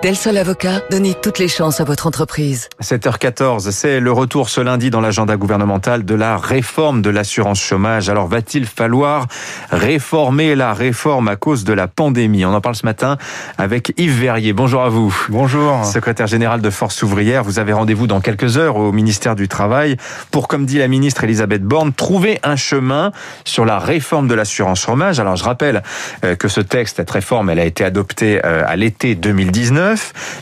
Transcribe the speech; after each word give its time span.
Del 0.00 0.14
Sol 0.14 0.36
Avocat, 0.36 0.80
donnez 0.92 1.12
toutes 1.12 1.40
les 1.40 1.48
chances 1.48 1.80
à 1.80 1.84
votre 1.84 2.06
entreprise. 2.06 2.68
7h14, 2.80 3.72
c'est 3.72 3.98
le 3.98 4.12
retour 4.12 4.48
ce 4.48 4.60
lundi 4.60 4.90
dans 4.90 5.00
l'agenda 5.00 5.36
gouvernemental 5.36 6.04
de 6.04 6.14
la 6.14 6.36
réforme 6.36 7.02
de 7.02 7.10
l'assurance 7.10 7.60
chômage. 7.60 8.08
Alors 8.08 8.28
va-t-il 8.28 8.66
falloir 8.66 9.26
réformer 9.72 10.54
la 10.54 10.72
réforme 10.72 11.26
à 11.26 11.34
cause 11.34 11.64
de 11.64 11.72
la 11.72 11.88
pandémie? 11.88 12.44
On 12.44 12.54
en 12.54 12.60
parle 12.60 12.76
ce 12.76 12.86
matin 12.86 13.18
avec 13.58 13.92
Yves 13.96 14.20
Verrier. 14.20 14.52
Bonjour 14.52 14.82
à 14.82 14.88
vous. 14.88 15.12
Bonjour. 15.30 15.84
Secrétaire 15.84 16.28
général 16.28 16.60
de 16.60 16.70
Force 16.70 17.02
ouvrière, 17.02 17.42
vous 17.42 17.58
avez 17.58 17.72
rendez-vous 17.72 18.06
dans 18.06 18.20
quelques 18.20 18.56
heures 18.56 18.76
au 18.76 18.92
ministère 18.92 19.34
du 19.34 19.48
Travail 19.48 19.96
pour, 20.30 20.46
comme 20.46 20.64
dit 20.64 20.78
la 20.78 20.86
ministre 20.86 21.24
Elisabeth 21.24 21.64
Borne, 21.64 21.92
trouver 21.92 22.38
un 22.44 22.54
chemin 22.54 23.10
sur 23.44 23.64
la 23.64 23.80
réforme 23.80 24.28
de 24.28 24.34
l'assurance 24.34 24.80
chômage. 24.80 25.18
Alors 25.18 25.34
je 25.34 25.42
rappelle 25.42 25.82
euh, 26.24 26.36
que 26.36 26.46
ce 26.46 26.60
texte, 26.60 26.98
cette 26.98 27.10
réforme, 27.10 27.50
elle 27.50 27.58
a 27.58 27.64
été 27.64 27.84
adoptée 27.84 28.40
euh, 28.44 28.62
à 28.64 28.76
l'été 28.76 29.16
2019 29.16 29.87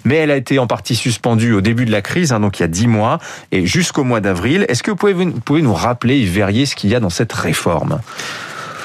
mais 0.05 0.17
elle 0.17 0.31
a 0.31 0.37
été 0.37 0.59
en 0.59 0.67
partie 0.67 0.97
suspendue 0.97 1.53
au 1.53 1.61
début 1.61 1.85
de 1.85 1.93
la 1.93 2.03
crise, 2.03 2.33
hein, 2.33 2.41
donc 2.41 2.59
il 2.59 2.63
y 2.63 2.65
a 2.65 2.69
dix 2.69 2.87
mois, 2.87 3.19
et 3.53 3.67
jusqu'au 3.67 4.05
mois 4.05 4.21
d'avril. 4.21 4.67
Est-ce 4.69 4.83
que 4.83 4.91
vous 4.91 4.97
pouvez, 4.97 5.13
vous 5.13 5.41
pouvez 5.41 5.63
nous 5.63 5.75
rappeler, 5.75 6.19
Yves 6.19 6.33
Verrier, 6.33 6.67
ce 6.67 6.75
qu'il 6.75 6.91
y 6.91 6.95
a 6.95 7.01
dans 7.01 7.11
cette 7.11 7.33
réforme? 7.33 8.01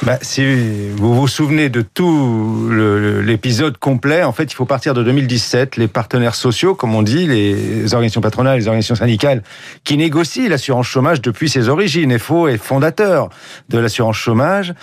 Bah, 0.03 0.17
si 0.23 0.89
vous 0.95 1.13
vous 1.13 1.27
souvenez 1.27 1.69
de 1.69 1.81
tout 1.81 2.69
l'épisode 3.23 3.77
complet, 3.77 4.23
en 4.23 4.31
fait, 4.31 4.45
il 4.45 4.55
faut 4.55 4.65
partir 4.65 4.95
de 4.95 5.03
2017. 5.03 5.77
Les 5.77 5.87
partenaires 5.87 6.33
sociaux, 6.33 6.73
comme 6.73 6.95
on 6.95 7.03
dit, 7.03 7.27
les 7.27 7.93
organisations 7.93 8.21
patronales, 8.21 8.57
les 8.57 8.67
organisations 8.67 8.95
syndicales, 8.95 9.43
qui 9.83 9.97
négocient 9.97 10.49
l'assurance 10.49 10.87
chômage 10.87 11.21
depuis 11.21 11.49
ses 11.49 11.69
origines. 11.69 12.11
EFO 12.11 12.47
est 12.47 12.57
fondateur 12.57 13.29
de 13.69 13.77
l'assurance 13.77 14.15
chômage, 14.15 14.73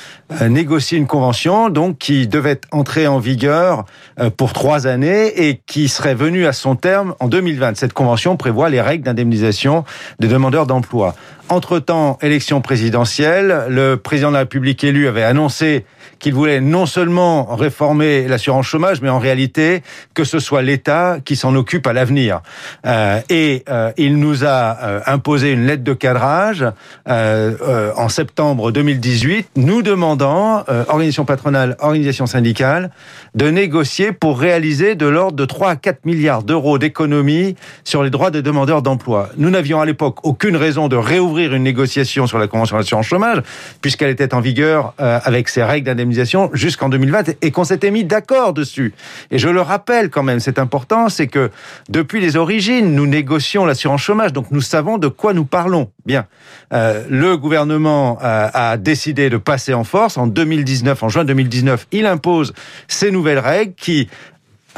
euh, 0.41 0.49
négocient 0.49 0.99
une 0.99 1.09
convention 1.09 1.69
donc 1.69 1.99
qui 1.99 2.29
devait 2.29 2.61
entrer 2.71 3.09
en 3.09 3.19
vigueur 3.19 3.87
euh, 4.21 4.31
pour 4.31 4.53
trois 4.53 4.87
années 4.87 5.49
et 5.49 5.61
qui 5.67 5.89
serait 5.89 6.15
venue 6.15 6.47
à 6.47 6.53
son 6.53 6.77
terme 6.77 7.17
en 7.19 7.27
2020. 7.27 7.77
Cette 7.77 7.93
convention 7.93 8.37
prévoit 8.37 8.71
les 8.71 8.81
règles 8.81 9.05
d'indemnisation 9.05 9.85
des 10.21 10.29
demandeurs 10.29 10.67
d'emploi. 10.67 11.17
Entre-temps, 11.51 12.19
élection 12.21 12.61
présidentielle, 12.61 13.65
le 13.71 13.97
président 13.97 14.29
de 14.29 14.35
la 14.35 14.41
République 14.41 14.85
élu 14.85 15.09
avait 15.09 15.23
annoncé 15.23 15.87
qu'il 16.19 16.35
voulait 16.35 16.61
non 16.61 16.85
seulement 16.85 17.55
réformer 17.55 18.29
l'assurance 18.29 18.67
chômage, 18.67 19.01
mais 19.01 19.09
en 19.09 19.19
réalité 19.19 19.83
que 20.13 20.25
ce 20.25 20.41
soit 20.41 20.61
l'État 20.61 21.19
qui 21.25 21.37
s'en 21.37 21.55
occupe 21.55 21.87
à 21.87 21.93
l'avenir. 21.93 22.43
Euh, 22.87 23.21
et 23.31 23.65
euh, 23.71 23.93
il 23.97 24.19
nous 24.19 24.45
a 24.45 24.79
euh, 24.83 25.01
imposé 25.07 25.53
une 25.53 25.65
lettre 25.65 25.85
de 25.85 25.95
cadrage 25.95 26.67
en 27.07 28.09
septembre 28.09 28.71
2018, 28.71 29.51
nous 29.57 29.83
demandant, 29.83 30.65
organisation 30.89 31.25
patronale, 31.25 31.77
organisation 31.81 32.27
syndicale, 32.27 32.91
de 33.35 33.49
négocier 33.49 34.13
pour 34.13 34.39
réaliser 34.39 34.95
de 34.95 35.07
l'ordre 35.07 35.37
de 35.37 35.45
3 35.45 35.71
à 35.71 35.77
4 35.77 36.05
milliards 36.05 36.43
d'euros 36.43 36.79
d'économies 36.79 37.57
sur 37.85 38.03
les 38.03 38.11
droits 38.11 38.31
des 38.31 38.43
demandeurs 38.43 38.83
d'emploi. 38.83 39.31
Nous 39.37 39.51
n'avions 39.51 39.81
à 39.81 39.87
l'époque 39.87 40.25
aucune 40.25 40.57
raison 40.57 40.89
de 40.89 40.97
réouvrir 40.97 41.38
une 41.47 41.63
négociation 41.63 42.27
sur 42.27 42.39
la 42.39 42.47
convention 42.47 42.77
d'assurance 42.77 43.07
chômage, 43.07 43.43
puisqu'elle 43.81 44.11
était 44.11 44.35
en 44.35 44.41
vigueur 44.41 44.95
avec 44.99 45.49
ses 45.49 45.63
règles 45.63 45.87
d'indemnisation 45.87 46.51
jusqu'en 46.53 46.89
2020 46.89 47.37
et 47.43 47.51
qu'on 47.51 47.65
s'était 47.65 47.91
mis 47.91 48.05
d'accord 48.05 48.53
dessus. 48.53 48.95
Et 49.31 49.39
je 49.39 49.49
le 49.49 49.61
rappelle 49.61 50.11
quand 50.11 50.23
même, 50.23 50.41
c'est 50.41 50.59
important, 50.59 51.09
c'est 51.09 51.27
que 51.27 51.51
depuis 51.89 52.21
les 52.21 52.37
origines, 52.37 52.95
nous 52.95 53.07
négocions 53.07 53.65
l'assurance 53.65 54.03
chômage, 54.03 54.33
donc 54.33 54.51
nous 54.51 54.61
savons 54.61 54.99
de 54.99 55.09
quoi 55.09 55.33
nous 55.33 55.45
parlons. 55.45 55.91
Bien, 56.07 56.27
euh, 56.73 57.05
le 57.09 57.37
gouvernement 57.37 58.19
a, 58.21 58.71
a 58.71 58.77
décidé 58.77 59.31
de 59.31 59.37
passer 59.37 59.75
en 59.75 59.85
force 59.85 60.17
en 60.17 60.27
2019, 60.27 61.03
en 61.03 61.09
juin 61.09 61.25
2019, 61.25 61.87
il 61.93 62.07
impose 62.07 62.53
ces 62.87 63.11
nouvelles 63.11 63.39
règles 63.39 63.75
qui 63.75 64.09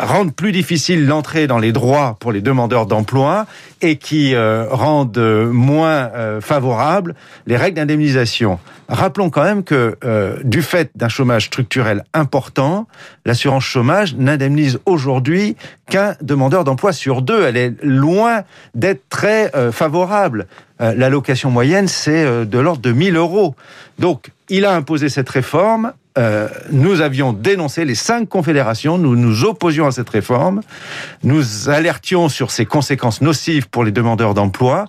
rendent 0.00 0.34
plus 0.34 0.52
difficile 0.52 1.06
l'entrée 1.06 1.46
dans 1.46 1.58
les 1.58 1.72
droits 1.72 2.16
pour 2.20 2.32
les 2.32 2.40
demandeurs 2.40 2.86
d'emploi 2.86 3.46
et 3.82 3.96
qui 3.96 4.34
euh, 4.34 4.66
rendent 4.70 5.18
moins 5.52 6.10
euh, 6.14 6.40
favorables 6.40 7.14
les 7.46 7.56
règles 7.56 7.76
d'indemnisation. 7.76 8.58
Rappelons 8.88 9.30
quand 9.30 9.44
même 9.44 9.62
que 9.62 9.96
euh, 10.04 10.36
du 10.42 10.62
fait 10.62 10.90
d'un 10.94 11.08
chômage 11.08 11.46
structurel 11.46 12.04
important, 12.12 12.86
l'assurance 13.24 13.64
chômage 13.64 14.16
n'indemnise 14.16 14.80
aujourd'hui 14.86 15.56
qu'un 15.88 16.16
demandeur 16.20 16.64
d'emploi 16.64 16.92
sur 16.92 17.22
deux. 17.22 17.44
Elle 17.44 17.56
est 17.56 17.74
loin 17.82 18.42
d'être 18.74 19.02
très 19.08 19.50
favorable. 19.72 20.46
L'allocation 20.78 21.50
moyenne, 21.50 21.88
c'est 21.88 22.46
de 22.46 22.58
l'ordre 22.58 22.80
de 22.80 22.92
1000 22.92 23.16
euros. 23.16 23.54
Donc, 23.98 24.30
il 24.48 24.64
a 24.64 24.74
imposé 24.74 25.08
cette 25.08 25.28
réforme 25.28 25.92
euh, 26.20 26.48
nous 26.70 27.00
avions 27.00 27.32
dénoncé 27.32 27.84
les 27.84 27.94
cinq 27.94 28.28
confédérations, 28.28 28.98
nous 28.98 29.16
nous 29.16 29.44
opposions 29.44 29.86
à 29.86 29.90
cette 29.90 30.10
réforme, 30.10 30.60
nous 31.24 31.70
alertions 31.70 32.28
sur 32.28 32.50
ses 32.50 32.66
conséquences 32.66 33.22
nocives 33.22 33.68
pour 33.68 33.82
les 33.82 33.90
demandeurs 33.90 34.34
d'emploi, 34.34 34.84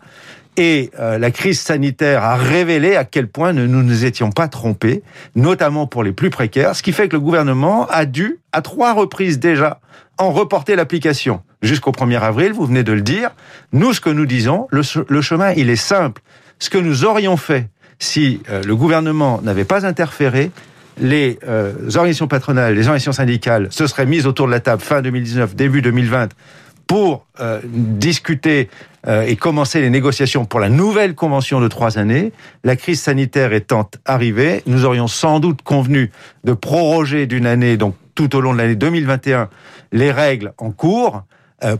et 0.57 0.91
euh, 0.99 1.17
la 1.17 1.31
crise 1.31 1.61
sanitaire 1.61 2.23
a 2.23 2.35
révélé 2.35 2.97
à 2.97 3.05
quel 3.05 3.27
point 3.27 3.53
nous 3.53 3.67
ne 3.67 3.81
nous 3.81 4.03
étions 4.03 4.31
pas 4.31 4.49
trompés, 4.49 5.01
notamment 5.35 5.87
pour 5.87 6.03
les 6.03 6.11
plus 6.11 6.29
précaires, 6.29 6.75
ce 6.75 6.83
qui 6.83 6.91
fait 6.91 7.07
que 7.07 7.15
le 7.15 7.21
gouvernement 7.21 7.87
a 7.87 8.05
dû, 8.05 8.39
à 8.51 8.61
trois 8.61 8.93
reprises 8.93 9.39
déjà, 9.39 9.79
en 10.17 10.31
reporter 10.31 10.75
l'application 10.75 11.41
jusqu'au 11.61 11.91
1er 11.91 12.19
avril, 12.19 12.51
vous 12.51 12.65
venez 12.65 12.83
de 12.83 12.91
le 12.91 13.01
dire. 13.01 13.31
Nous, 13.71 13.93
ce 13.93 14.01
que 14.01 14.09
nous 14.09 14.25
disons, 14.25 14.67
le, 14.71 14.81
chemin, 15.21 15.51
il 15.53 15.69
est 15.69 15.75
simple. 15.75 16.21
Ce 16.59 16.69
que 16.69 16.77
nous 16.77 17.05
aurions 17.05 17.37
fait 17.37 17.69
si 17.99 18.41
euh, 18.49 18.61
le 18.63 18.75
gouvernement 18.75 19.39
n'avait 19.41 19.63
pas 19.63 19.85
interféré, 19.85 20.51
les 21.01 21.39
euh, 21.47 21.73
organisations 21.95 22.27
patronales, 22.27 22.75
les 22.75 22.81
organisations 22.81 23.11
syndicales 23.11 23.67
se 23.71 23.87
seraient 23.87 24.05
mises 24.05 24.27
autour 24.27 24.45
de 24.45 24.51
la 24.51 24.59
table 24.59 24.81
fin 24.81 25.01
2019, 25.01 25.55
début 25.55 25.81
2020 25.81 26.29
pour 26.87 27.25
euh, 27.39 27.59
discuter 27.65 28.69
euh, 29.07 29.23
et 29.23 29.35
commencer 29.35 29.81
les 29.81 29.89
négociations 29.89 30.45
pour 30.45 30.59
la 30.59 30.69
nouvelle 30.69 31.15
convention 31.15 31.59
de 31.59 31.67
trois 31.67 31.97
années. 31.97 32.31
La 32.63 32.75
crise 32.75 33.01
sanitaire 33.01 33.53
étant 33.53 33.89
arrivée, 34.05 34.61
nous 34.67 34.85
aurions 34.85 35.07
sans 35.07 35.39
doute 35.39 35.61
convenu 35.63 36.11
de 36.43 36.53
proroger 36.53 37.25
d'une 37.25 37.47
année, 37.47 37.77
donc 37.77 37.95
tout 38.13 38.35
au 38.35 38.41
long 38.41 38.53
de 38.53 38.59
l'année 38.59 38.75
2021, 38.75 39.49
les 39.91 40.11
règles 40.11 40.53
en 40.57 40.71
cours 40.71 41.23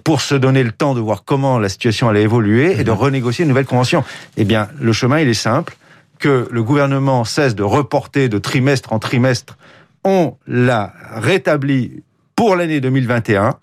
pour 0.04 0.22
se 0.22 0.36
donner 0.36 0.64
le 0.64 0.72
temps 0.72 0.94
de 0.94 1.00
voir 1.00 1.24
comment 1.26 1.58
la 1.58 1.68
situation 1.68 2.08
allait 2.08 2.22
évoluer 2.22 2.80
et 2.80 2.84
de 2.84 2.92
mmh. 2.92 2.94
renégocier 2.94 3.44
une 3.44 3.50
nouvelle 3.50 3.66
convention. 3.66 4.04
Eh 4.38 4.46
bien, 4.46 4.70
le 4.80 4.94
chemin, 4.94 5.18
il 5.20 5.28
est 5.28 5.34
simple 5.34 5.76
que 6.22 6.48
le 6.50 6.64
gouvernement 6.64 7.26
cesse 7.26 7.56
de 7.56 7.64
reporter 7.64 8.30
de 8.30 8.38
trimestre 8.38 8.94
en 8.94 9.00
trimestre, 9.00 9.58
on 10.06 10.36
l'a 10.48 10.94
rétabli 11.16 12.04
pour 12.36 12.56
l'année 12.56 12.80
2021 12.80 13.58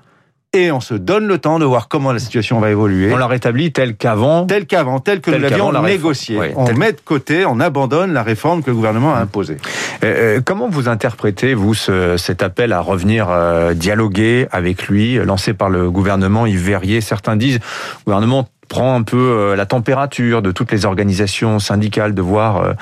et 0.55 0.73
on 0.73 0.81
se 0.81 0.95
donne 0.95 1.27
le 1.27 1.39
temps 1.39 1.59
de 1.59 1.65
voir 1.65 1.89
comment 1.89 2.11
la 2.11 2.19
situation 2.19 2.59
va 2.59 2.71
évoluer. 2.71 3.13
On 3.13 3.17
l'a 3.17 3.27
rétabli 3.27 3.71
tel 3.71 3.97
qu'avant 3.97 4.47
Tel 4.47 4.67
qu'avant, 4.67 4.99
tel 4.99 5.21
que 5.21 5.31
nous 5.31 5.39
l'avions 5.39 5.73
négocié. 5.83 6.39
on 6.57 6.73
met 6.75 6.93
de 6.93 7.01
côté, 7.01 7.45
on 7.45 7.61
abandonne 7.61 8.13
la 8.13 8.23
réforme 8.23 8.63
que 8.63 8.71
le 8.71 8.77
gouvernement 8.77 9.15
a 9.15 9.19
imposée. 9.19 9.59
Euh, 10.03 10.39
euh, 10.39 10.41
comment 10.43 10.69
vous 10.69 10.89
interprétez, 10.89 11.55
vous, 11.55 11.75
ce, 11.75 12.17
cet 12.17 12.43
appel 12.43 12.73
à 12.73 12.81
revenir 12.81 13.29
euh, 13.31 13.75
dialoguer 13.75 14.49
avec 14.51 14.89
lui, 14.89 15.17
lancé 15.17 15.53
par 15.53 15.69
le 15.69 15.91
gouvernement 15.91 16.47
Yves 16.47 16.65
Verrier? 16.65 17.01
Certains 17.03 17.37
disent, 17.37 17.61
gouvernement 18.07 18.49
prend 18.69 18.95
un 18.95 19.03
peu 19.03 19.17
euh, 19.17 19.56
la 19.56 19.67
température 19.67 20.43
de 20.43 20.53
toutes 20.53 20.71
les 20.71 20.84
organisations 20.84 21.59
syndicales, 21.59 22.15
de 22.15 22.23
voir 22.23 22.59
euh, 22.59 22.73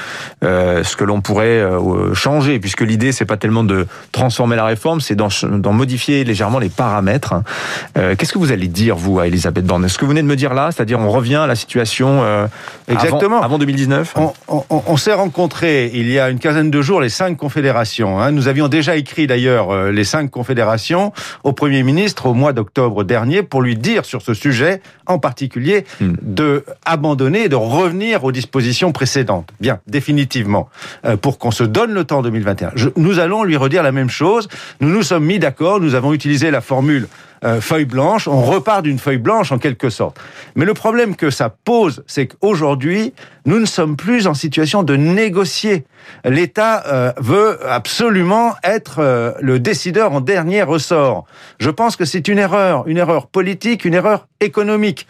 euh, 0.44 0.84
ce 0.84 0.96
que 0.96 1.04
l'on 1.04 1.20
pourrait 1.20 1.64
changer, 2.14 2.58
puisque 2.58 2.82
l'idée 2.82 3.12
c'est 3.12 3.24
pas 3.24 3.36
tellement 3.36 3.64
de 3.64 3.86
transformer 4.12 4.56
la 4.56 4.64
réforme, 4.64 5.00
c'est 5.00 5.14
d'en 5.14 5.72
modifier 5.72 6.24
légèrement 6.24 6.58
les 6.58 6.68
paramètres. 6.68 7.34
Qu'est-ce 7.94 8.32
que 8.32 8.38
vous 8.38 8.52
allez 8.52 8.68
dire 8.68 8.96
vous 8.96 9.20
à 9.20 9.26
Elisabeth 9.26 9.64
Borne? 9.64 9.84
Est-ce 9.84 9.98
que 9.98 10.04
vous 10.04 10.10
venez 10.10 10.22
de 10.22 10.26
me 10.26 10.36
dire 10.36 10.54
là, 10.54 10.70
c'est-à-dire 10.72 10.98
on 10.98 11.10
revient 11.10 11.36
à 11.36 11.46
la 11.46 11.54
situation 11.54 12.24
Exactement. 12.88 13.42
Avant, 13.42 13.58
2019 13.58 14.14
On, 14.48 14.96
s'est 14.96 15.12
rencontrés 15.12 15.90
il 15.94 16.10
y 16.10 16.18
a 16.18 16.30
une 16.30 16.38
quinzaine 16.38 16.70
de 16.70 16.82
jours 16.82 17.00
les 17.00 17.08
cinq 17.08 17.36
confédérations. 17.36 18.20
Hein. 18.20 18.32
Nous 18.32 18.48
avions 18.48 18.68
déjà 18.68 18.96
écrit 18.96 19.26
d'ailleurs 19.26 19.90
les 19.90 20.04
cinq 20.04 20.30
confédérations 20.30 21.12
au 21.44 21.52
Premier 21.52 21.82
ministre 21.82 22.26
au 22.26 22.34
mois 22.34 22.52
d'octobre 22.52 23.04
dernier 23.04 23.42
pour 23.42 23.62
lui 23.62 23.76
dire 23.76 24.04
sur 24.04 24.22
ce 24.22 24.34
sujet 24.34 24.80
en 25.06 25.18
particulier 25.18 25.75
Hmm. 26.00 26.14
de 26.22 26.64
abandonner 26.84 27.44
et 27.44 27.48
de 27.48 27.56
revenir 27.56 28.24
aux 28.24 28.32
dispositions 28.32 28.92
précédentes. 28.92 29.50
Bien, 29.60 29.80
définitivement, 29.86 30.68
euh, 31.04 31.16
pour 31.16 31.38
qu'on 31.38 31.50
se 31.50 31.64
donne 31.64 31.92
le 31.92 32.04
temps 32.04 32.22
2021. 32.22 32.72
nous 32.96 33.18
allons 33.18 33.44
lui 33.44 33.56
redire 33.56 33.82
la 33.82 33.92
même 33.92 34.10
chose. 34.10 34.48
Nous 34.80 34.88
nous 34.88 35.02
sommes 35.02 35.24
mis 35.24 35.38
d'accord, 35.38 35.80
nous 35.80 35.94
avons 35.94 36.12
utilisé 36.12 36.50
la 36.50 36.60
formule 36.60 37.08
euh, 37.44 37.60
feuille 37.60 37.84
blanche, 37.84 38.28
on 38.28 38.42
repart 38.42 38.82
d'une 38.82 38.98
feuille 38.98 39.18
blanche 39.18 39.52
en 39.52 39.58
quelque 39.58 39.90
sorte. 39.90 40.18
Mais 40.54 40.64
le 40.64 40.74
problème 40.74 41.16
que 41.16 41.30
ça 41.30 41.50
pose, 41.50 42.02
c'est 42.06 42.26
qu'aujourd'hui, 42.26 43.12
nous 43.44 43.58
ne 43.58 43.66
sommes 43.66 43.96
plus 43.96 44.26
en 44.26 44.34
situation 44.34 44.82
de 44.82 44.96
négocier. 44.96 45.84
L'État 46.24 46.84
euh, 46.86 47.12
veut 47.18 47.58
absolument 47.68 48.54
être 48.64 49.00
euh, 49.00 49.32
le 49.40 49.58
décideur 49.58 50.12
en 50.12 50.20
dernier 50.20 50.62
ressort. 50.62 51.26
Je 51.58 51.70
pense 51.70 51.96
que 51.96 52.04
c'est 52.04 52.28
une 52.28 52.38
erreur, 52.38 52.86
une 52.86 52.98
erreur 52.98 53.26
politique, 53.26 53.84
une 53.84 53.94
erreur 53.94 54.28
économique. 54.40 55.06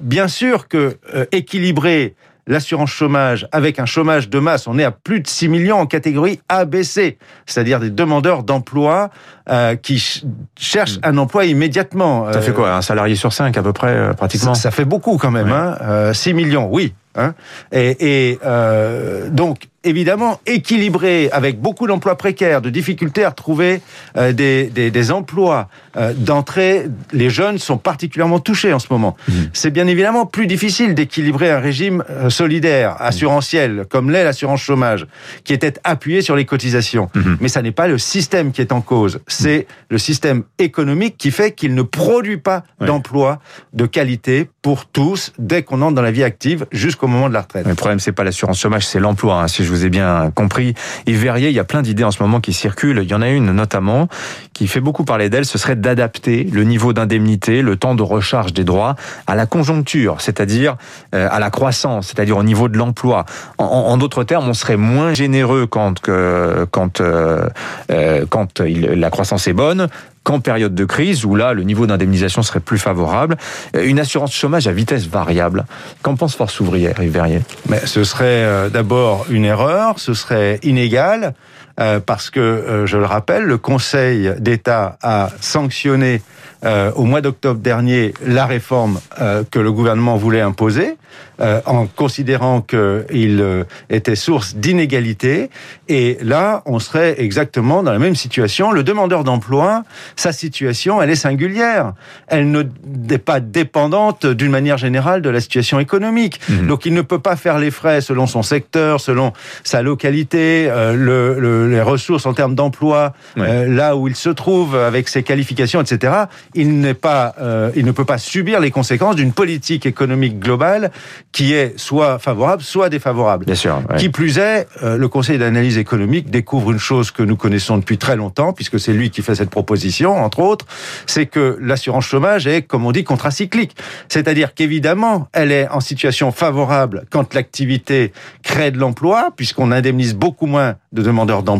bien 0.00 0.28
sûr 0.28 0.66
que 0.66 0.96
équilibrer 1.30 2.14
l'assurance 2.46 2.90
chômage 2.90 3.48
avec 3.52 3.78
un 3.78 3.86
chômage 3.86 4.28
de 4.28 4.38
masse. 4.38 4.66
On 4.66 4.78
est 4.78 4.84
à 4.84 4.90
plus 4.90 5.20
de 5.20 5.26
6 5.26 5.48
millions 5.48 5.78
en 5.78 5.86
catégorie 5.86 6.40
ABC, 6.48 7.18
c'est-à-dire 7.46 7.80
des 7.80 7.90
demandeurs 7.90 8.42
d'emploi 8.42 9.10
euh, 9.48 9.74
qui 9.76 10.22
cherchent 10.58 10.98
un 11.02 11.18
emploi 11.18 11.44
immédiatement. 11.46 12.32
Ça 12.32 12.40
fait 12.40 12.52
quoi 12.52 12.74
Un 12.74 12.82
salarié 12.82 13.16
sur 13.16 13.32
cinq 13.32 13.56
à 13.56 13.62
peu 13.62 13.72
près, 13.72 13.94
euh, 13.94 14.12
pratiquement 14.12 14.54
ça, 14.54 14.62
ça, 14.62 14.70
fait 14.70 14.84
beaucoup 14.84 15.16
quand 15.16 15.30
même. 15.30 15.50
Hein 15.50 15.76
euh, 15.82 16.12
6 16.12 16.34
millions, 16.34 16.68
oui. 16.70 16.94
Hein 17.16 17.34
et, 17.72 18.30
et 18.30 18.38
euh, 18.44 19.30
donc, 19.30 19.68
évidemment, 19.86 20.40
équilibré 20.46 21.30
avec 21.32 21.60
beaucoup 21.60 21.86
d'emplois 21.86 22.16
précaires, 22.16 22.60
de 22.60 22.70
difficultés 22.70 23.24
à 23.24 23.30
retrouver 23.30 23.80
euh, 24.16 24.32
des, 24.32 24.66
des, 24.66 24.90
des, 24.90 25.10
emplois 25.10 25.68
euh, 25.96 26.12
d'entrée, 26.12 26.86
les 27.12 27.30
jeunes 27.30 27.58
sont 27.58 27.78
particulièrement 27.78 28.40
touchés 28.40 28.72
en 28.72 28.78
ce 28.78 28.88
moment. 28.90 29.16
Mmh. 29.28 29.32
C'est 29.52 29.70
bien 29.70 29.86
évidemment 29.86 30.26
plus 30.26 30.46
difficile 30.46 30.94
d'équilibrer 30.94 31.50
un 31.50 31.60
régime 31.60 32.04
euh, 32.10 32.28
solidaire, 32.28 32.96
assurantiel, 33.00 33.86
comme 33.88 34.10
l'est 34.10 34.24
l'assurance 34.24 34.60
chômage, 34.60 35.06
qui 35.44 35.52
était 35.52 35.74
appuyé 35.84 36.20
sur 36.20 36.36
les 36.36 36.44
cotisations. 36.44 37.08
Mmh. 37.14 37.34
Mais 37.40 37.48
ça 37.48 37.62
n'est 37.62 37.72
pas 37.72 37.88
le 37.88 37.98
système 37.98 38.52
qui 38.52 38.60
est 38.60 38.72
en 38.72 38.80
cause, 38.80 39.20
c'est 39.26 39.60
mmh. 39.60 39.74
le 39.90 39.98
système 39.98 40.42
économique 40.58 41.16
qui 41.16 41.30
fait 41.30 41.52
qu'il 41.52 41.74
ne 41.74 41.82
produit 41.82 42.38
pas 42.38 42.64
ouais. 42.80 42.86
d'emplois 42.86 43.38
de 43.72 43.86
qualité 43.86 44.50
pour 44.62 44.86
tous 44.86 45.32
dès 45.38 45.62
qu'on 45.62 45.80
entre 45.80 45.94
dans 45.94 46.02
la 46.02 46.10
vie 46.10 46.24
active 46.24 46.66
jusqu'au 46.72 47.06
au 47.06 47.08
moment 47.08 47.28
de 47.28 47.34
la 47.34 47.42
retraite. 47.42 47.66
Le 47.66 47.74
problème, 47.74 48.00
c'est 48.00 48.12
pas 48.12 48.24
l'assurance 48.24 48.58
chômage, 48.58 48.86
c'est 48.86 48.98
l'emploi, 48.98 49.40
hein, 49.40 49.48
si 49.48 49.64
je 49.64 49.70
vous 49.70 49.75
ai 49.84 49.90
bien 49.90 50.30
compris. 50.34 50.74
Yves 51.06 51.20
Verrier, 51.20 51.48
il 51.48 51.54
y 51.54 51.58
a 51.58 51.64
plein 51.64 51.82
d'idées 51.82 52.04
en 52.04 52.10
ce 52.10 52.22
moment 52.22 52.40
qui 52.40 52.52
circulent. 52.52 53.00
Il 53.02 53.10
y 53.10 53.14
en 53.14 53.22
a 53.22 53.28
une 53.28 53.52
notamment 53.52 54.08
qui 54.52 54.68
fait 54.68 54.80
beaucoup 54.80 55.04
parler 55.04 55.28
d'elle, 55.28 55.44
ce 55.44 55.58
serait 55.58 55.76
d'adapter 55.76 56.44
le 56.44 56.64
niveau 56.64 56.94
d'indemnité, 56.94 57.60
le 57.60 57.76
temps 57.76 57.94
de 57.94 58.02
recharge 58.02 58.54
des 58.54 58.64
droits 58.64 58.96
à 59.26 59.34
la 59.34 59.44
conjoncture, 59.44 60.20
c'est-à-dire 60.20 60.76
euh, 61.14 61.28
à 61.30 61.38
la 61.40 61.50
croissance, 61.50 62.06
c'est-à-dire 62.08 62.38
au 62.38 62.42
niveau 62.42 62.68
de 62.68 62.78
l'emploi. 62.78 63.26
En, 63.58 63.96
d'autres 63.98 64.24
termes, 64.24 64.48
on 64.48 64.54
serait 64.54 64.78
moins 64.78 65.12
généreux 65.12 65.66
quand, 65.66 66.00
quand, 66.00 67.00
euh, 67.00 67.46
euh, 67.90 68.24
quand 68.28 68.60
la 68.60 69.10
croissance 69.10 69.46
est 69.46 69.52
bonne, 69.52 69.88
qu'en 70.26 70.40
période 70.40 70.74
de 70.74 70.84
crise, 70.84 71.24
où 71.24 71.36
là, 71.36 71.52
le 71.52 71.62
niveau 71.62 71.86
d'indemnisation 71.86 72.42
serait 72.42 72.58
plus 72.58 72.78
favorable. 72.78 73.36
Une 73.80 74.00
assurance 74.00 74.32
chômage 74.32 74.66
à 74.66 74.72
vitesse 74.72 75.06
variable. 75.06 75.66
Qu'en 76.02 76.16
pense 76.16 76.34
Force 76.34 76.58
ouvrière, 76.58 77.00
Yves 77.00 77.42
Mais 77.68 77.86
Ce 77.86 78.02
serait 78.02 78.24
euh, 78.24 78.68
d'abord 78.68 79.26
une 79.30 79.44
erreur, 79.44 80.00
ce 80.00 80.14
serait 80.14 80.58
inégal, 80.64 81.34
euh, 81.78 82.00
parce 82.00 82.30
que, 82.30 82.40
euh, 82.40 82.86
je 82.86 82.96
le 82.96 83.04
rappelle, 83.04 83.44
le 83.44 83.58
Conseil 83.58 84.32
d'État 84.38 84.98
a 85.02 85.30
sanctionné 85.40 86.22
euh, 86.64 86.90
au 86.96 87.04
mois 87.04 87.20
d'octobre 87.20 87.60
dernier 87.60 88.14
la 88.24 88.46
réforme 88.46 88.98
euh, 89.20 89.44
que 89.50 89.58
le 89.58 89.70
gouvernement 89.70 90.16
voulait 90.16 90.40
imposer, 90.40 90.96
euh, 91.38 91.60
en 91.66 91.86
considérant 91.86 92.62
qu'il 92.62 93.40
euh, 93.40 93.64
était 93.90 94.16
source 94.16 94.56
d'inégalité. 94.56 95.50
Et 95.88 96.16
là, 96.22 96.62
on 96.64 96.78
serait 96.78 97.16
exactement 97.18 97.82
dans 97.82 97.92
la 97.92 97.98
même 97.98 98.14
situation. 98.16 98.72
Le 98.72 98.82
demandeur 98.82 99.22
d'emploi, 99.22 99.82
sa 100.16 100.32
situation, 100.32 101.02
elle 101.02 101.10
est 101.10 101.14
singulière. 101.14 101.92
Elle 102.28 102.50
n'est 102.86 103.18
pas 103.18 103.40
dépendante 103.40 104.24
d'une 104.24 104.50
manière 104.50 104.78
générale 104.78 105.20
de 105.20 105.28
la 105.28 105.40
situation 105.40 105.78
économique. 105.78 106.40
Mmh. 106.48 106.66
Donc, 106.68 106.86
il 106.86 106.94
ne 106.94 107.02
peut 107.02 107.18
pas 107.18 107.36
faire 107.36 107.58
les 107.58 107.70
frais 107.70 108.00
selon 108.00 108.26
son 108.26 108.42
secteur, 108.42 109.00
selon 109.00 109.34
sa 109.62 109.82
localité, 109.82 110.68
euh, 110.70 110.94
le, 110.94 111.65
le, 111.66 111.72
les 111.72 111.82
ressources 111.82 112.26
en 112.26 112.34
termes 112.34 112.54
d'emploi, 112.54 113.12
ouais. 113.36 113.68
là 113.68 113.96
où 113.96 114.08
il 114.08 114.16
se 114.16 114.30
trouve, 114.30 114.76
avec 114.76 115.08
ses 115.08 115.22
qualifications, 115.22 115.80
etc 115.80 116.26
il 116.54 116.80
n'est 116.80 116.94
pas, 116.94 117.34
euh, 117.40 117.70
il 117.76 117.84
ne 117.84 117.92
peut 117.92 118.04
pas 118.04 118.18
subir 118.18 118.60
les 118.60 118.70
conséquences 118.70 119.16
d'une 119.16 119.32
politique 119.32 119.86
économique 119.86 120.38
globale 120.38 120.90
qui 121.32 121.52
est 121.52 121.78
soit 121.78 122.18
favorable, 122.18 122.62
soit 122.62 122.88
défavorable. 122.88 123.44
Bien 123.44 123.54
sûr. 123.54 123.82
Ouais. 123.90 123.96
Qui 123.96 124.08
plus 124.08 124.38
est, 124.38 124.66
euh, 124.82 124.96
le 124.96 125.08
Conseil 125.08 125.38
d'analyse 125.38 125.78
économique 125.78 126.30
découvre 126.30 126.72
une 126.72 126.78
chose 126.78 127.10
que 127.10 127.22
nous 127.22 127.36
connaissons 127.36 127.78
depuis 127.78 127.98
très 127.98 128.16
longtemps, 128.16 128.52
puisque 128.52 128.80
c'est 128.80 128.92
lui 128.92 129.10
qui 129.10 129.22
fait 129.22 129.34
cette 129.34 129.50
proposition, 129.50 130.16
entre 130.16 130.40
autres, 130.40 130.66
c'est 131.06 131.26
que 131.26 131.58
l'assurance 131.60 132.06
chômage 132.06 132.46
est, 132.46 132.62
comme 132.62 132.86
on 132.86 132.92
dit, 132.92 133.04
contracyclique. 133.04 133.76
C'est-à-dire 134.08 134.54
qu'évidemment, 134.54 135.28
elle 135.32 135.52
est 135.52 135.68
en 135.68 135.80
situation 135.80 136.32
favorable 136.32 137.04
quand 137.10 137.34
l'activité 137.34 138.12
crée 138.42 138.70
de 138.70 138.78
l'emploi, 138.78 139.30
puisqu'on 139.36 139.72
indemnise 139.72 140.14
beaucoup 140.14 140.46
moins 140.46 140.76
de 140.92 141.02
demandeurs 141.02 141.42
d'emploi, 141.42 141.55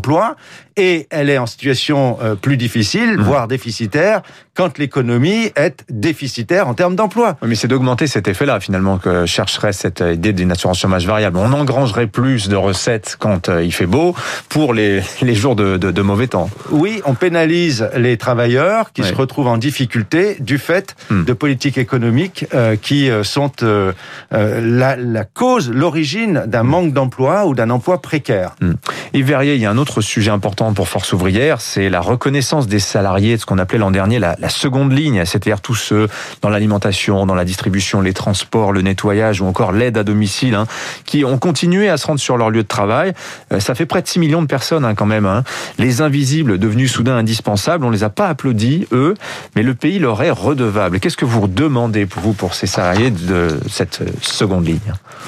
et 0.77 1.07
elle 1.11 1.31
est 1.31 1.39
en 1.39 1.47
situation 1.47 2.19
euh, 2.23 2.35
plus 2.35 2.57
difficile, 2.57 3.17
mmh. 3.17 3.23
voire 3.23 3.49
déficitaire, 3.49 4.23
quand 4.55 4.79
l'économie 4.79 5.51
est 5.57 5.85
déficitaire 5.91 6.69
en 6.69 6.75
termes 6.75 6.97
d'emploi. 6.97 7.37
Oui, 7.43 7.49
mais 7.49 7.55
c'est 7.55 7.69
d'augmenter 7.69 8.07
cet 8.07 8.29
effet-là, 8.29 8.61
finalement, 8.61 8.99
que 8.99 9.27
chercherait 9.27 9.73
cette 9.73 10.01
idée 10.01 10.33
d'une 10.33 10.53
assurance 10.53 10.79
chômage 10.79 11.07
variable. 11.07 11.39
On 11.39 11.53
engrangerait 11.53 12.07
plus 12.07 12.49
de 12.49 12.57
recettes 12.57 13.17
quand 13.19 13.49
euh, 13.49 13.63
il 13.63 13.73
fait 13.73 13.87
beau 13.87 14.15
pour 14.49 14.75
les, 14.75 15.03
les 15.23 15.35
jours 15.35 15.57
de, 15.57 15.77
de, 15.77 15.91
de 15.91 16.03
mauvais 16.03 16.27
temps. 16.27 16.51
Oui, 16.71 17.01
on 17.05 17.15
pénalise 17.15 17.89
les 17.97 18.17
travailleurs 18.17 18.93
qui 18.93 19.03
oui. 19.03 19.09
se 19.09 19.15
retrouvent 19.15 19.49
en 19.49 19.59
difficulté 19.59 20.37
du 20.41 20.59
fait 20.59 20.95
mmh. 21.11 21.25
de 21.25 21.33
politiques 21.33 21.79
économiques 21.79 22.47
euh, 22.55 22.77
qui 22.77 23.11
euh, 23.11 23.23
sont 23.25 23.53
euh, 23.63 23.93
la, 24.31 24.97
la, 24.97 25.25
cause, 25.25 25.71
l'origine 25.71 26.45
d'un 26.47 26.63
mmh. 26.63 26.69
manque 26.69 26.93
d'emploi 26.93 27.47
ou 27.47 27.55
d'un 27.55 27.71
emploi 27.71 28.01
précaire. 28.01 28.55
Mmh. 28.61 28.73
Yves 29.15 29.27
Verrier, 29.27 29.55
il 29.55 29.61
y 29.61 29.67
a 29.67 29.71
un 29.71 29.79
autre 29.79 29.86
sujet 30.01 30.31
important 30.31 30.73
pour 30.73 30.89
Force 30.89 31.13
ouvrière, 31.13 31.61
c'est 31.61 31.89
la 31.89 32.01
reconnaissance 32.01 32.67
des 32.67 32.79
salariés 32.79 33.37
de 33.37 33.41
ce 33.41 33.47
qu'on 33.47 33.59
appelait 33.59 33.79
l'an 33.79 33.91
dernier 33.91 34.19
la, 34.19 34.37
seconde 34.49 34.93
ligne, 34.93 35.25
c'est-à-dire 35.25 35.61
tous 35.61 35.75
ceux 35.75 36.09
dans 36.43 36.49
l'alimentation, 36.49 37.27
dans 37.27 37.35
la 37.35 37.45
distribution, 37.45 38.01
les 38.01 38.13
transports, 38.13 38.73
le 38.73 38.83
nettoyage 38.83 39.41
ou 39.41 39.47
encore 39.47 39.73
l'aide 39.73 39.99
à 39.99 40.05
domicile, 40.05 40.55
hein, 40.55 40.67
qui 41.05 41.25
ont 41.25 41.39
continué 41.39 41.89
à 41.89 41.97
se 41.97 42.07
rendre 42.07 42.21
sur 42.21 42.37
leur 42.37 42.51
lieu 42.51 42.63
de 42.63 42.69
travail. 42.69 43.13
Euh, 43.53 43.61
ça 43.61 43.75
fait 43.75 43.87
près 43.87 44.03
de 44.03 44.09
6 44.09 44.19
millions 44.19 44.43
de 44.43 44.47
personnes 44.47 44.85
hein, 44.85 44.95
quand 44.95 45.07
même. 45.07 45.27
Hein. 45.27 45.43
Les 45.79 46.01
invisibles 46.01 46.59
devenus 46.59 46.93
soudain 46.93 47.17
indispensables, 47.17 47.85
on 47.85 47.91
les 47.91 48.05
a 48.05 48.11
pas 48.11 48.29
applaudis, 48.29 48.87
eux, 48.93 49.15
mais 49.55 49.63
le 49.63 49.75
pays 49.75 49.99
leur 49.99 50.23
est 50.23 50.31
redevable. 50.31 51.01
Qu'est-ce 51.01 51.17
que 51.17 51.25
vous 51.25 51.49
demandez 51.49 52.07
pour 52.07 52.23
vous, 52.23 52.33
pour 52.33 52.55
ces 52.55 52.67
salariés 52.67 53.11
de 53.11 53.61
cette 53.69 54.03
seconde 54.23 54.67
ligne? 54.67 54.79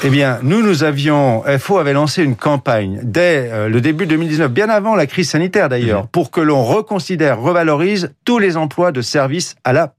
Eh 0.04 0.10
bien, 0.10 0.38
nous, 0.42 0.62
nous 0.62 0.84
avions, 0.84 1.42
FO 1.58 1.78
avait 1.78 1.92
lancé 1.92 2.22
une 2.22 2.36
campagne 2.36 3.00
dès 3.02 3.50
euh, 3.50 3.68
le 3.68 3.80
début 3.80 4.06
2019, 4.06 4.47
bien 4.48 4.68
avant 4.68 4.96
la 4.96 5.06
crise 5.06 5.30
sanitaire 5.30 5.68
d'ailleurs, 5.68 6.04
mmh. 6.04 6.08
pour 6.08 6.30
que 6.30 6.40
l'on 6.40 6.64
reconsidère, 6.64 7.40
revalorise 7.40 8.14
tous 8.24 8.38
les 8.38 8.56
emplois 8.56 8.92
de 8.92 9.02
service 9.02 9.56
à 9.64 9.72
la 9.72 9.94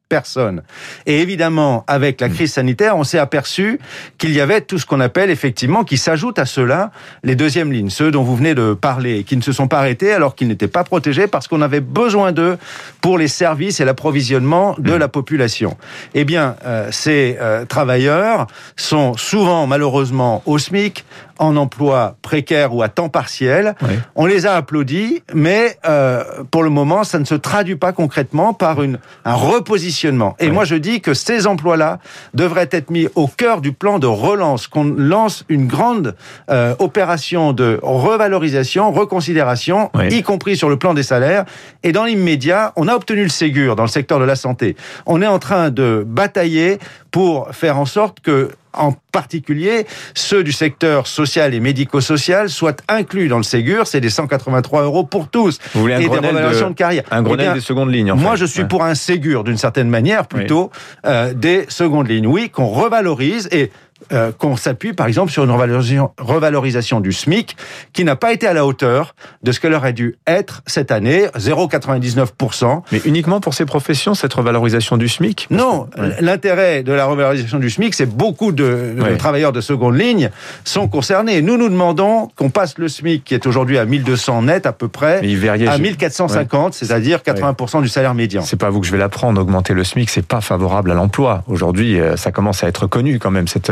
Et 1.06 1.22
évidemment, 1.22 1.84
avec 1.88 2.20
la 2.20 2.30
crise 2.30 2.54
sanitaire, 2.54 2.98
on 2.98 3.04
s'est 3.04 3.20
aperçu 3.20 3.80
qu'il 4.18 4.34
y 4.34 4.42
avait 4.42 4.62
tout 4.62 4.80
ce 4.80 4.86
qu'on 4.86 5.00
appelle 5.00 5.30
effectivement, 5.30 5.84
qui 5.84 5.98
s'ajoute 5.98 6.40
à 6.40 6.46
cela, 6.46 6.92
les 7.24 7.36
deuxièmes 7.36 7.72
lignes, 7.72 7.90
ceux 7.90 8.12
dont 8.12 8.24
vous 8.24 8.36
venez 8.36 8.56
de 8.56 8.74
parler, 8.74 9.24
qui 9.24 9.38
ne 9.38 9.42
se 9.42 9.52
sont 9.52 9.68
pas 9.68 9.80
arrêtés 9.80 10.12
alors 10.12 10.36
qu'ils 10.36 10.48
n'étaient 10.48 10.68
pas 10.68 10.84
protégés 10.84 11.28
parce 11.28 11.48
qu'on 11.48 11.62
avait 11.62 11.80
besoin 11.80 12.32
d'eux 12.32 12.58
pour 13.02 13.18
les 13.18 13.28
services 13.28 13.80
et 13.80 13.86
l'approvisionnement 13.86 14.76
de 14.80 14.94
la 14.94 15.08
population. 15.08 15.78
Eh 16.14 16.26
bien, 16.26 16.56
euh, 16.66 16.90
ces 16.92 17.38
euh, 17.40 17.66
travailleurs 17.66 18.48
sont 18.76 19.16
souvent, 19.16 19.68
malheureusement, 19.68 20.42
au 20.46 20.58
SMIC, 20.58 21.06
en 21.40 21.56
emploi 21.56 22.18
précaire 22.22 22.76
ou 22.76 22.84
à 22.84 22.90
temps 22.90 23.10
partiel. 23.10 23.76
Oui. 23.82 23.94
On 24.16 24.26
les 24.26 24.46
a 24.46 24.56
applaudis, 24.56 25.24
mais 25.34 25.78
euh, 25.88 26.24
pour 26.52 26.64
le 26.64 26.70
moment, 26.70 27.04
ça 27.04 27.18
ne 27.18 27.26
se 27.26 27.36
traduit 27.36 27.78
pas 27.78 27.94
concrètement 27.94 28.54
par 28.54 28.84
une, 28.84 29.00
un 29.26 29.34
repositionnement. 29.34 29.99
Et 30.40 30.46
oui. 30.46 30.52
moi, 30.52 30.66
je 30.66 30.76
dis 30.76 31.02
que 31.02 31.14
ces 31.14 31.48
emplois-là 31.48 32.00
devraient 32.34 32.70
être 32.72 32.90
mis 32.90 33.08
au 33.16 33.28
cœur 33.28 33.62
du 33.62 33.72
plan 33.72 34.00
de 34.00 34.08
relance, 34.08 34.68
qu'on 34.68 34.84
lance 34.84 35.44
une 35.50 35.68
grande 35.68 36.16
euh, 36.50 36.76
opération 36.80 37.54
de 37.54 37.80
revalorisation, 37.82 38.92
reconsidération, 38.92 39.90
oui. 39.94 40.08
y 40.10 40.24
compris 40.24 40.58
sur 40.58 40.70
le 40.70 40.78
plan 40.78 40.94
des 40.94 41.04
salaires. 41.04 41.46
Et 41.84 41.92
dans 41.92 42.06
l'immédiat, 42.06 42.74
on 42.76 42.88
a 42.88 42.96
obtenu 42.96 43.24
le 43.24 43.30
Ségur 43.30 43.76
dans 43.76 43.84
le 43.84 43.90
secteur 43.90 44.20
de 44.20 44.26
la 44.26 44.36
santé. 44.36 44.76
On 45.06 45.22
est 45.22 45.28
en 45.28 45.40
train 45.40 45.70
de 45.70 46.04
batailler 46.06 46.80
pour 47.12 47.50
faire 47.54 47.78
en 47.78 47.86
sorte 47.86 48.20
que 48.20 48.52
en 48.74 48.94
particulier 49.12 49.88
ceux 50.14 50.44
du 50.44 50.52
secteur 50.52 51.08
social 51.08 51.54
et 51.54 51.60
médico-social 51.60 52.50
soient 52.50 52.76
inclus 52.88 53.28
dans 53.28 53.38
le 53.38 53.44
Ségur. 53.44 53.88
C'est 53.88 54.02
des 54.02 54.10
183 54.10 54.84
euros 54.84 55.04
pour 55.04 55.30
tous. 55.30 55.58
Vous 55.74 55.82
voulez 55.82 55.96
un 55.96 56.00
et 56.00 56.04
des 56.04 56.10
revalorisations 56.10 56.68
de, 56.68 56.74
de, 56.74 56.78
carrière. 56.78 57.04
Un 57.12 57.24
Grenelle 57.24 57.40
eh 57.40 57.44
bien, 57.46 57.54
des 57.56 57.62
secondes 57.62 57.92
lignes. 57.92 58.12
En 58.12 58.16
moi, 58.16 58.32
fait. 58.32 58.38
je 58.38 58.46
suis 58.46 58.62
ouais. 58.62 58.68
pour 58.68 58.84
un 58.84 58.96
Ségur 58.96 59.44
d'une 59.44 59.58
certaine 59.58 59.90
manière, 59.90 60.28
plutôt 60.28 60.72
oui. 60.74 61.00
euh, 61.06 61.34
des 61.34 61.66
secondes 61.70 62.08
lignes. 62.08 62.28
Oui, 62.28 62.50
qu'on 62.50 62.68
revalorise 62.68 63.50
et 63.52 63.72
euh, 64.12 64.32
qu'on 64.32 64.56
s'appuie 64.56 64.94
par 64.94 65.08
exemple 65.08 65.32
sur 65.32 65.44
une 65.44 65.52
revalorisation, 65.52 66.12
revalorisation 66.18 67.00
du 67.00 67.12
SMIC 67.12 67.56
qui 67.94 68.04
n'a 68.04 68.16
pas 68.16 68.34
été 68.34 68.48
à 68.48 68.54
la 68.54 68.66
hauteur 68.66 69.16
de 69.44 69.52
ce 69.52 69.60
qu'elle 69.60 69.74
aurait 69.74 69.94
dû 69.94 70.16
être 70.26 70.62
cette 70.66 70.92
année, 70.92 71.28
0,99%. 71.38 72.82
Mais 72.92 73.02
uniquement 73.06 73.40
pour 73.40 73.54
ces 73.54 73.66
professions, 73.66 74.14
cette 74.14 74.34
revalorisation 74.34 74.98
du 74.98 75.08
SMIC 75.08 75.48
Non, 75.52 75.88
ouais. 75.98 76.16
l'intérêt 76.22 76.84
de 76.84 76.92
la 76.92 77.06
revalorisation 77.06 77.60
du 77.60 77.70
SMIC, 77.70 77.94
c'est 77.94 78.06
beaucoup 78.06 78.52
de, 78.52 78.96
de 78.98 79.02
ouais. 79.02 79.18
travailleurs 79.18 79.52
de 79.52 79.62
seconde 79.62 79.96
ligne 79.96 80.30
sont 80.64 80.88
concernés. 80.88 81.42
Nous, 81.42 81.58
nous 81.58 81.70
demandons 81.70 82.30
qu'on 82.36 82.50
passe 82.50 82.78
le 82.78 82.88
SMIC, 82.88 83.24
qui 83.24 83.34
est 83.34 83.46
aujourd'hui 83.46 83.78
à 83.78 83.86
1200 83.86 84.44
net 84.44 84.66
à 84.66 84.74
peu 84.74 84.88
près, 84.88 85.20
à 85.20 85.78
1450, 85.78 86.66
ouais. 86.66 86.72
c'est-à-dire 86.74 87.20
80% 87.20 87.82
du 87.82 87.90
salaire 87.90 88.14
médian. 88.14 88.42
C'est 88.42 88.58
pas 88.58 88.68
à 88.68 88.70
vous 88.70 88.82
que 88.82 88.88
je 88.88 88.92
vais 88.92 88.98
l'apprendre, 88.98 89.42
augmenter 89.42 89.74
le 89.74 89.84
SMIC, 89.84 90.10
c'est 90.10 90.26
pas 90.26 90.42
favorable 90.42 90.92
à 90.92 90.94
l'emploi. 90.94 91.44
Aujourd'hui, 91.48 92.00
euh, 92.00 92.16
ça 92.18 92.32
commence 92.32 92.64
à 92.64 92.68
être 92.68 92.88
connu 92.88 93.20
quand 93.20 93.32
même, 93.32 93.48
cette 93.48 93.70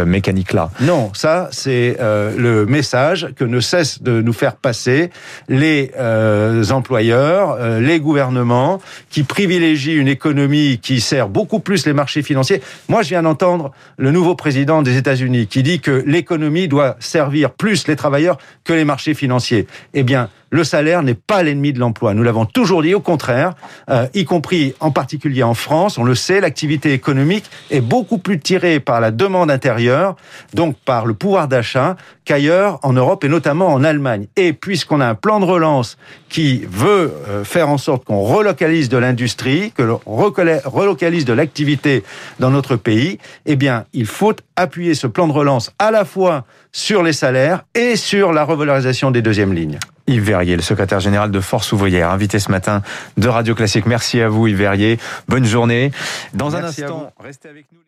Non, 0.82 1.12
ça 1.14 1.50
c'est 1.52 1.98
euh, 2.00 2.36
le 2.38 2.66
message 2.66 3.30
que 3.36 3.44
ne 3.44 3.60
cesse 3.60 4.02
de 4.02 4.22
nous 4.22 4.34
faire 4.34 4.56
passer 4.56 5.10
les 5.50 5.92
euh, 5.98 6.64
employeurs, 6.70 7.58
euh, 7.60 7.80
les 7.80 8.00
gouvernements, 8.00 8.82
qui 9.10 9.24
privilégient 9.24 9.96
une 9.96 10.08
économie 10.08 10.80
qui 10.82 11.02
sert 11.02 11.30
beaucoup 11.30 11.60
plus 11.60 11.86
les 11.86 11.94
marchés 11.94 12.22
financiers. 12.22 12.62
Moi, 12.90 13.02
je 13.02 13.10
viens 13.10 13.24
d'entendre 13.24 13.72
le 13.98 14.12
nouveau 14.12 14.36
président 14.36 14.82
des 14.82 14.98
États-Unis 14.98 15.48
qui 15.48 15.64
dit 15.64 15.80
que 15.80 16.04
l'économie 16.06 16.68
doit 16.68 16.96
servir 17.00 17.52
plus 17.52 17.88
les 17.88 17.96
travailleurs 17.96 18.38
que 18.64 18.74
les 18.74 18.86
marchés 18.86 19.14
financiers. 19.14 19.68
Eh 19.94 20.04
bien, 20.04 20.30
le 20.50 20.63
salaire 20.63 21.04
n'est 21.04 21.13
pas 21.13 21.44
l'ennemi 21.44 21.74
de 21.74 21.80
l'emploi. 21.80 22.13
Nous 22.13 22.24
l'avons 22.24 22.46
toujours 22.46 22.82
dit, 22.82 22.94
au 22.94 23.00
contraire, 23.00 23.54
euh, 23.89 24.08
y 24.13 24.25
compris 24.25 24.74
en 24.80 24.92
particulier 24.92 25.44
en 25.44 25.54
France, 25.54 25.98
on 25.98 26.04
le 26.04 26.16
sait, 26.16 26.39
l'activité 26.39 26.94
économique 26.94 27.46
est 27.70 27.82
beaucoup 27.82 28.18
plus 28.18 28.39
tirée 28.39 28.80
par 28.80 29.01
la 29.01 29.12
demande 29.12 29.51
intérieure, 29.51 30.16
donc 30.54 30.75
par 30.86 31.06
le 31.06 31.13
pouvoir 31.13 31.48
d'achat, 31.48 31.96
qu'ailleurs 32.25 32.80
en 32.84 32.94
Europe 32.94 33.24
et 33.24 33.30
notamment 33.30 33.68
en 33.68 33.84
Allemagne. 33.84 34.27
Et 34.36 34.54
puisqu'on 34.54 35.01
a 35.01 35.08
un 35.08 35.16
plan 35.16 35.39
de 35.39 35.46
relance 35.46 35.98
qui 36.30 36.66
veut 36.70 37.13
euh, 37.27 37.44
faire 37.44 37.70
en 37.70 37.77
sorte 37.77 38.06
qu'on 38.06 38.22
relocalise 38.22 38.89
de 38.89 38.98
l'industrie, 38.98 39.72
que 39.72 39.84
l'on 39.84 40.01
relocalise 40.06 41.25
de 41.25 41.34
l'activité 41.34 42.04
dans 42.39 42.50
notre 42.50 42.75
pays, 42.75 43.20
eh 43.46 43.56
bien, 43.56 43.86
il 43.94 44.06
faut 44.06 44.36
appuyer 44.56 44.94
ce 44.94 45.08
plan 45.08 45.27
de 45.27 45.34
relance 45.34 45.72
à 45.80 45.92
la 45.92 46.06
fois 46.06 46.46
sur 46.72 47.04
les 47.04 47.13
salaires 47.13 47.63
et 47.75 47.96
sur 47.96 48.34
la 48.34 48.44
revalorisation 48.44 49.12
des 49.12 49.22
deuxièmes 49.22 49.54
lignes. 49.54 49.80
Yves 50.08 50.24
Verrier, 50.24 50.56
le 50.56 50.62
secrétaire 50.62 51.00
général 51.00 51.32
de 51.32 51.40
Force 51.40 51.72
ouvrière, 51.72 52.10
invité 52.10 52.40
ce 52.40 52.50
matin 52.50 52.82
de 53.18 53.28
Radio 53.28 53.56
Classique. 53.56 53.86
Merci 53.86 54.22
à 54.22 54.30
vous, 54.30 54.48
Yves 54.48 54.58
Verrier. 54.58 55.00
Bonne 55.28 55.46
journée. 55.46 55.92
Dans 56.34 56.56
un 56.56 56.64
instant, 56.64 57.12
restez 57.20 57.50
avec 57.50 57.66
nous. 57.72 57.80